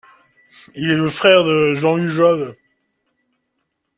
Il 0.73 0.89
est 0.89 0.95
le 0.97 1.11
frère 1.11 1.43
de 1.43 1.75
Jean 1.75 1.95
Lugeol. 1.95 2.57